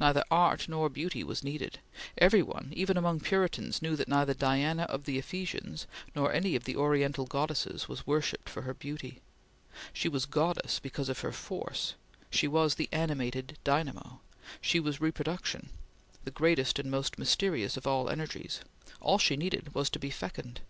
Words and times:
Neither 0.00 0.24
art 0.32 0.68
nor 0.68 0.88
beauty 0.88 1.22
was 1.22 1.44
needed. 1.44 1.78
Every 2.18 2.42
one, 2.42 2.72
even 2.74 2.96
among 2.96 3.20
Puritans, 3.20 3.80
knew 3.80 3.94
that 3.94 4.08
neither 4.08 4.34
Diana 4.34 4.82
of 4.82 5.04
the 5.04 5.16
Ephesians 5.16 5.86
nor 6.12 6.32
any 6.32 6.56
of 6.56 6.64
the 6.64 6.74
Oriental 6.74 7.24
goddesses 7.24 7.88
was 7.88 8.04
worshipped 8.04 8.48
for 8.48 8.62
her 8.62 8.74
beauty. 8.74 9.20
She 9.92 10.08
was 10.08 10.26
goddess 10.26 10.80
because 10.80 11.08
of 11.08 11.20
her 11.20 11.30
force; 11.30 11.94
she 12.30 12.48
was 12.48 12.74
the 12.74 12.88
animated 12.90 13.58
dynamo; 13.62 14.18
she 14.60 14.80
was 14.80 15.00
reproduction 15.00 15.68
the 16.24 16.32
greatest 16.32 16.80
and 16.80 16.90
most 16.90 17.16
mysterious 17.16 17.76
of 17.76 17.86
all 17.86 18.08
energies; 18.08 18.62
all 19.00 19.18
she 19.18 19.36
needed 19.36 19.72
was 19.72 19.88
to 19.90 20.00
be 20.00 20.10
fecund. 20.10 20.62